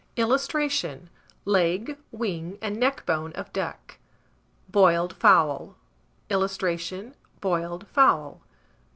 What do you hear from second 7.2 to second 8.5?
BOILED FOWL.